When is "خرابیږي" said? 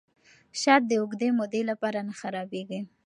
2.19-2.81